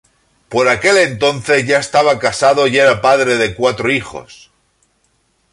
[0.49, 4.49] Por aquel entonces ya estaba casado y era padre de cuatro hijos.